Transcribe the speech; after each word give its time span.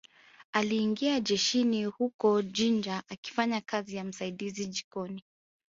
Aliingia 0.53 1.19
jeshini 1.19 1.85
huko 1.85 2.41
Jinja 2.41 3.03
akifanya 3.09 3.61
kazi 3.61 3.95
ya 3.95 4.03
msaidizi 4.03 4.65
jikoni 4.65 5.23